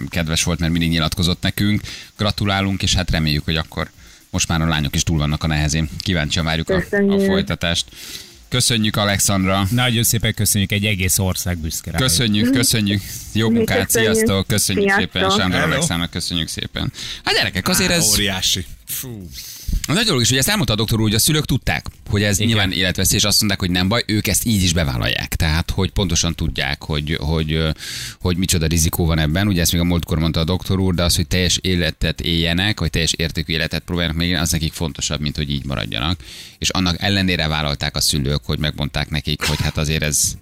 kedves 0.09 0.43
volt, 0.43 0.59
mert 0.59 0.73
mindig 0.73 0.91
nyilatkozott 0.91 1.43
nekünk, 1.43 1.81
gratulálunk, 2.17 2.83
és 2.83 2.95
hát 2.95 3.11
reméljük, 3.11 3.45
hogy 3.45 3.57
akkor 3.57 3.91
most 4.31 4.49
már 4.49 4.61
a 4.61 4.67
lányok 4.67 4.95
is 4.95 5.03
túl 5.03 5.19
vannak 5.19 5.45
a 5.45 5.47
nehezén. 5.47 5.89
Kíváncsian 5.99 6.45
várjuk 6.45 6.71
a, 6.71 6.83
a 6.91 7.19
folytatást. 7.25 7.87
Köszönjük, 8.49 8.97
Alexandra! 8.97 9.67
Nagyon 9.71 10.03
szépen 10.03 10.35
köszönjük, 10.35 10.73
egy 10.73 10.85
egész 10.85 11.19
ország 11.19 11.59
büszke 11.59 11.91
rá. 11.91 11.99
Köszönjük, 11.99 12.53
köszönjük. 12.53 13.03
Jó 13.33 13.51
munkát, 13.51 13.87
köszönjük. 13.87 14.15
sziasztok, 14.15 14.47
köszönjük 14.47 14.85
Sziasztok. 14.85 15.11
szépen. 15.13 15.31
Sándor. 15.31 15.61
Alexának 15.61 16.11
köszönjük 16.11 16.49
szépen. 16.49 16.93
Hát 17.25 17.35
gyerekek, 17.35 17.69
azért 17.69 17.91
Á, 17.91 17.95
ez... 17.95 18.13
Óriási. 18.13 18.65
Fú. 18.87 19.29
A 19.87 19.93
nagy 19.93 20.05
dolog 20.05 20.21
is, 20.21 20.29
hogy 20.29 20.39
ezt 20.39 20.49
elmondta 20.49 20.73
a 20.73 20.77
doktor 20.77 20.99
úr, 20.99 21.05
hogy 21.05 21.15
a 21.15 21.19
szülők 21.19 21.45
tudták, 21.45 21.87
hogy 22.11 22.23
ez 22.23 22.37
Igen. 22.37 22.47
nyilván 22.47 22.73
életveszély, 22.73 23.17
és 23.17 23.25
azt 23.25 23.39
mondták, 23.39 23.61
hogy 23.61 23.71
nem 23.71 23.89
baj, 23.89 24.03
ők 24.07 24.27
ezt 24.27 24.45
így 24.45 24.63
is 24.63 24.73
bevállalják. 24.73 25.35
Tehát, 25.35 25.71
hogy 25.71 25.91
pontosan 25.91 26.35
tudják, 26.35 26.85
hogy, 26.85 27.17
hogy, 27.21 27.53
ö, 27.53 27.71
hogy 28.21 28.37
micsoda 28.37 28.67
rizikó 28.67 29.07
van 29.07 29.19
ebben. 29.19 29.47
Ugye 29.47 29.61
ezt 29.61 29.73
még 29.73 29.81
a 29.81 29.85
múltkor 29.85 30.19
mondta 30.19 30.41
a 30.41 30.45
doktor 30.45 30.79
úr, 30.79 30.95
de 30.95 31.03
az, 31.03 31.17
hogy 31.17 31.27
teljes 31.27 31.59
életet 31.63 32.21
éljenek, 32.21 32.81
vagy 32.81 32.91
teljes 32.91 33.13
értékű 33.13 33.53
életet 33.53 33.83
próbáljanak 33.83 34.19
még, 34.19 34.35
az 34.35 34.51
nekik 34.51 34.73
fontosabb, 34.73 35.21
mint 35.21 35.37
hogy 35.37 35.51
így 35.51 35.65
maradjanak. 35.65 36.21
És 36.59 36.69
annak 36.69 37.03
ellenére 37.03 37.49
vállalták 37.49 37.97
a 37.97 38.01
szülők, 38.01 38.45
hogy 38.45 38.59
megmondták 38.59 39.11
nekik, 39.11 39.43
hogy 39.47 39.61
hát 39.61 39.77
azért 39.77 40.03
ez, 40.03 40.35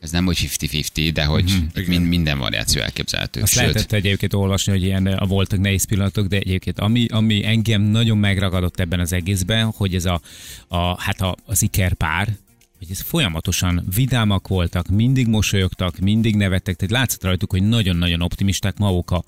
ez 0.00 0.10
nem 0.10 0.24
hogy 0.24 0.36
50-50, 0.36 1.10
de 1.12 1.24
hogy 1.24 1.68
mind, 1.86 2.08
minden 2.08 2.38
variáció 2.38 2.82
elképzelhető. 2.82 3.40
Azt 3.40 3.52
Sőt, 3.52 3.62
lehetett 3.62 3.92
egyébként 3.92 4.34
olvasni, 4.34 4.72
hogy 4.72 4.82
ilyen 4.82 5.06
a 5.06 5.26
voltak 5.26 5.58
nehéz 5.58 5.84
pillanatok, 5.84 6.26
de 6.26 6.36
egyébként 6.36 6.78
ami, 6.78 7.06
ami 7.06 7.44
engem 7.44 7.82
nagyon 7.82 8.18
megragadott 8.18 8.80
ebben 8.80 9.00
az 9.00 9.12
egészben, 9.12 9.72
hogy 9.76 9.94
ez 9.94 10.04
a, 10.04 10.20
a 10.68 11.00
hát 11.00 11.20
a, 11.20 11.36
az 11.46 11.62
ikerpár, 11.62 12.36
hogy 12.78 12.86
ez 12.90 13.00
folyamatosan 13.00 13.84
vidámak 13.94 14.48
voltak, 14.48 14.88
mindig 14.88 15.26
mosolyogtak, 15.26 15.98
mindig 15.98 16.36
nevettek, 16.36 16.76
tehát 16.76 16.94
látszott 16.94 17.22
rajtuk, 17.22 17.50
hogy 17.50 17.62
nagyon-nagyon 17.62 18.20
optimisták 18.22 18.76
maguk 18.76 19.10
a, 19.10 19.24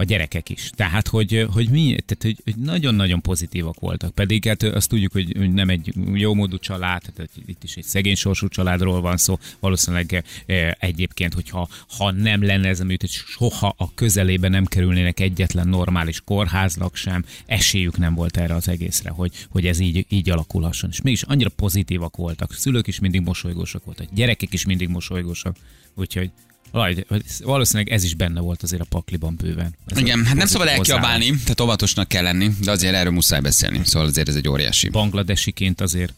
a 0.00 0.04
gyerekek 0.04 0.48
is. 0.48 0.70
Tehát, 0.74 1.08
hogy, 1.08 1.46
hogy, 1.52 1.68
mi, 1.68 1.96
tehát, 2.06 2.22
hogy, 2.22 2.36
hogy 2.44 2.56
nagyon-nagyon 2.56 3.20
pozitívak 3.20 3.80
voltak. 3.80 4.14
Pedig 4.14 4.44
hát 4.44 4.62
azt 4.62 4.88
tudjuk, 4.88 5.12
hogy 5.12 5.52
nem 5.52 5.68
egy 5.68 5.92
jó 6.12 6.34
módú 6.34 6.58
család, 6.58 7.02
tehát 7.14 7.30
itt 7.46 7.64
is 7.64 7.76
egy 7.76 7.84
szegény 7.84 8.14
sorsú 8.14 8.48
családról 8.48 9.00
van 9.00 9.16
szó. 9.16 9.38
Valószínűleg 9.58 10.24
eh, 10.46 10.70
egyébként, 10.78 11.34
hogyha 11.34 11.68
ha 11.96 12.10
nem 12.10 12.42
lenne 12.42 12.68
ez 12.68 12.80
a 12.80 12.84
műtét, 12.84 13.10
soha 13.10 13.74
a 13.76 13.94
közelébe 13.94 14.48
nem 14.48 14.64
kerülnének 14.64 15.20
egyetlen 15.20 15.68
normális 15.68 16.20
kórháznak 16.20 16.96
sem, 16.96 17.24
esélyük 17.46 17.98
nem 17.98 18.14
volt 18.14 18.36
erre 18.36 18.54
az 18.54 18.68
egészre, 18.68 19.10
hogy, 19.10 19.32
hogy 19.50 19.66
ez 19.66 19.78
így, 19.78 20.06
így 20.08 20.30
alakulhasson. 20.30 20.90
És 20.90 21.00
mégis 21.00 21.22
annyira 21.22 21.50
pozitívak 21.56 22.16
voltak. 22.16 22.52
Szülők 22.52 22.86
is 22.86 22.98
mindig 22.98 23.20
mosolygósak 23.20 23.84
voltak, 23.84 24.06
gyerekek 24.12 24.52
is 24.52 24.64
mindig 24.64 24.88
mosolygósak. 24.88 25.56
Úgyhogy 25.94 26.30
Vaj, 26.70 27.04
valószínűleg 27.38 27.92
ez 27.92 28.04
is 28.04 28.14
benne 28.14 28.40
volt 28.40 28.62
azért 28.62 28.82
a 28.82 28.84
pakliban 28.84 29.36
bőven. 29.36 29.74
Ez 29.86 29.98
igen, 29.98 30.24
hát 30.24 30.36
nem 30.36 30.46
szabad 30.46 30.66
elkiabálni, 30.66 31.18
hozzáállás. 31.18 31.42
tehát 31.42 31.60
óvatosnak 31.60 32.08
kell 32.08 32.22
lenni, 32.22 32.50
de 32.60 32.70
azért 32.70 32.94
erről 32.94 33.12
muszáj 33.12 33.40
beszélni. 33.40 33.80
Szóval 33.84 34.08
azért 34.08 34.28
ez 34.28 34.34
egy 34.34 34.48
óriási. 34.48 34.88
Bangladesiként 34.88 35.80
azért 35.80 36.14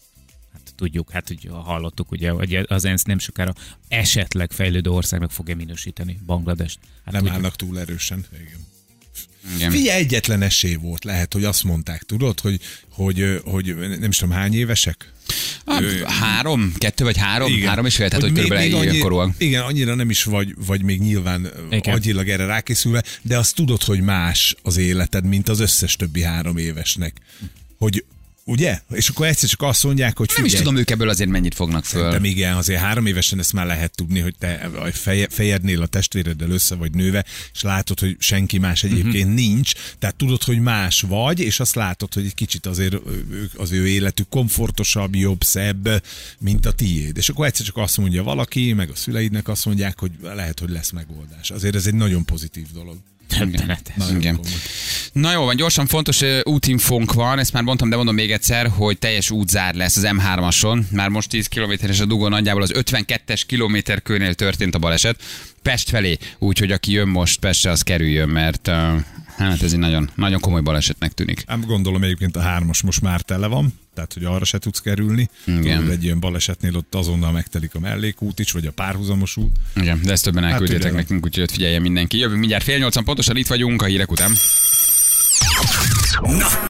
hát 0.53 0.73
tudjuk, 0.77 1.11
hát 1.11 1.29
hogy 1.29 1.49
hallottuk, 1.53 2.11
ugye, 2.11 2.31
hogy 2.31 2.55
az 2.69 2.85
ENSZ 2.85 3.03
nem 3.03 3.19
sokára 3.19 3.55
esetleg 3.89 4.53
fejlődő 4.53 4.91
országnak 4.91 5.31
fogja 5.31 5.57
minősíteni 5.57 6.19
Bangladest. 6.27 6.79
Hát 7.05 7.13
Nem 7.13 7.23
tudjuk. 7.23 7.37
állnak 7.37 7.57
túl 7.57 7.81
erősen. 7.81 8.25
Igen. 8.33 8.71
Igen. 9.57 9.71
Figyelj, 9.71 10.01
egyetlen 10.01 10.43
esély 10.43 10.75
volt. 10.75 11.05
Lehet, 11.05 11.33
hogy 11.33 11.45
azt 11.45 11.65
mondták, 11.65 12.03
tudod, 12.03 12.41
hogy, 12.41 12.61
hogy, 12.89 13.41
hogy 13.45 13.77
nem 13.77 14.11
is 14.11 14.17
tudom, 14.17 14.35
hány 14.35 14.55
évesek? 14.55 15.13
Ah, 15.65 16.01
három, 16.03 16.73
kettő 16.79 17.05
vagy 17.05 17.17
három, 17.17 17.53
igen. 17.53 17.69
három 17.69 17.87
és 17.87 17.97
fél, 17.97 18.09
tehát 18.09 18.25
hogy, 18.25 18.33
még- 18.33 18.49
körülbelül 18.49 19.19
annyi-. 19.19 19.35
Igen, 19.39 19.63
annyira 19.63 19.95
nem 19.95 20.11
is 20.11 20.25
vagy, 20.25 20.55
vagy 20.67 20.83
még 20.83 21.01
nyilván 21.01 21.51
igen. 21.71 21.95
agyilag 21.95 22.29
erre 22.29 22.45
rákészülve, 22.45 23.03
de 23.23 23.39
azt 23.39 23.55
tudod, 23.55 23.83
hogy 23.83 24.01
más 24.01 24.57
az 24.63 24.77
életed, 24.77 25.25
mint 25.25 25.49
az 25.49 25.61
összes 25.61 25.97
többi 25.97 26.23
három 26.23 26.57
évesnek. 26.57 27.17
Hogy 27.79 28.05
Ugye? 28.45 28.81
És 28.91 29.09
akkor 29.09 29.27
egyszer 29.27 29.49
csak 29.49 29.63
azt 29.63 29.85
mondják, 29.85 30.19
hogy 30.19 30.31
Nem 30.37 30.45
is 30.45 30.51
figyelj, 30.51 30.65
tudom, 30.65 30.81
ők 30.81 30.91
ebből 30.91 31.09
azért 31.09 31.31
mennyit 31.31 31.55
fognak 31.55 31.85
föl. 31.85 32.11
De 32.11 32.29
igen, 32.29 32.57
azért 32.57 32.81
három 32.81 33.07
évesen 33.07 33.39
ezt 33.39 33.53
már 33.53 33.67
lehet 33.67 33.95
tudni, 33.95 34.21
hogy 34.21 34.35
te 34.39 34.71
feje, 34.93 35.27
fejednél 35.31 35.83
a 35.83 35.87
testvéreddel 35.87 36.51
össze 36.51 36.75
vagy 36.75 36.95
nőve, 36.95 37.25
és 37.53 37.63
látod, 37.63 38.01
hogy 38.01 38.17
senki 38.19 38.59
más 38.59 38.85
egyébként 38.85 39.15
uh-huh. 39.15 39.35
nincs, 39.35 39.73
tehát 39.99 40.17
tudod, 40.17 40.43
hogy 40.43 40.61
más 40.61 41.01
vagy, 41.01 41.41
és 41.41 41.61
azt 41.61 41.75
látod, 41.75 42.15
hogy 42.15 42.25
egy 42.25 42.35
kicsit 42.35 42.67
azért 42.67 42.97
az 43.57 43.73
ő 43.73 43.89
életük 43.89 44.29
komfortosabb, 44.29 45.15
jobb, 45.15 45.43
szebb, 45.43 46.03
mint 46.39 46.67
a 46.67 46.73
tiéd. 46.73 47.17
És 47.17 47.29
akkor 47.29 47.47
egyszer 47.47 47.67
csak 47.67 47.77
azt 47.77 47.97
mondja 47.97 48.23
valaki, 48.23 48.73
meg 48.73 48.91
a 48.91 48.95
szüleidnek 48.95 49.49
azt 49.49 49.65
mondják, 49.65 49.99
hogy 49.99 50.13
lehet, 50.23 50.61
hogy 50.61 50.71
lesz 50.71 50.91
megoldás. 50.91 51.51
Azért 51.51 51.75
ez 51.75 51.87
egy 51.87 51.95
nagyon 51.95 52.25
pozitív 52.25 52.67
dolog. 52.73 52.97
Többenetes. 53.39 53.95
Nagyon 53.97 54.17
Igen. 54.17 54.41
Na 55.13 55.33
jó, 55.33 55.45
van, 55.45 55.57
gyorsan 55.57 55.87
fontos 55.87 56.21
ö, 56.21 56.41
útinfónk 56.43 57.13
van, 57.13 57.39
ezt 57.39 57.53
már 57.53 57.63
mondtam, 57.63 57.91
de 57.91 57.97
mondom 57.97 58.15
még 58.15 58.31
egyszer, 58.31 58.69
hogy 58.69 58.99
teljes 58.99 59.31
útzár 59.31 59.75
lesz 59.75 59.97
az 59.97 60.07
M3-ason. 60.07 60.89
Már 60.91 61.09
most 61.09 61.29
10 61.29 61.47
kilométeres 61.47 62.01
a 62.01 62.05
dugó, 62.05 62.29
nagyjából 62.29 62.63
az 62.63 62.73
52-es 62.75 63.43
kilométerkőnél 63.47 64.35
történt 64.35 64.75
a 64.75 64.79
baleset. 64.79 65.23
Pest 65.63 65.89
felé, 65.89 66.19
úgyhogy 66.39 66.73
aki 66.73 66.93
jön 66.93 67.09
most 67.09 67.41
Pestre, 67.41 67.71
az 67.71 67.83
kerüljön, 67.83 68.29
mert 68.29 68.67
hát 69.37 69.63
ez 69.63 69.73
egy 69.73 69.79
nagyon, 69.79 70.11
nagyon 70.15 70.41
komoly 70.41 70.61
balesetnek 70.61 71.13
tűnik. 71.13 71.43
Ám 71.47 71.61
gondolom 71.67 72.03
egyébként 72.03 72.37
a 72.37 72.41
hármas 72.41 72.83
most 72.83 73.01
már 73.01 73.21
tele 73.21 73.47
van, 73.47 73.75
tehát 73.95 74.13
hogy 74.13 74.25
arra 74.25 74.45
se 74.45 74.59
tudsz 74.59 74.81
kerülni. 74.81 75.31
Igen. 75.45 75.79
Tudod, 75.79 75.93
egy 75.93 76.05
ilyen 76.05 76.21
balesetnél 76.21 76.77
ott 76.77 76.95
azonnal 76.95 77.33
megtelik 77.33 77.75
a 77.75 77.79
mellékút 77.81 78.39
is, 78.39 78.53
vagy 78.53 78.67
a 78.67 78.71
párhuzamos 78.71 79.37
út. 79.37 79.57
Igen, 79.75 80.01
de 80.03 80.13
ezt 80.13 80.25
többen 80.25 80.45
elküldtétek 80.45 80.81
türelem. 80.81 80.97
nekünk, 80.97 81.25
úgyhogy 81.25 81.43
ott 81.43 81.51
figyeljen 81.51 81.83
mindenki. 81.83 82.19
Jövünk 82.19 82.39
mindjárt 82.39 82.65
fél 82.65 82.79
nyolcan, 82.79 83.05
pontosan 83.05 83.37
itt 83.37 83.47
vagyunk 83.47 83.83
a 83.83 83.85
hírek 83.85 84.11
után. 84.11 84.33
Na, 86.23 86.47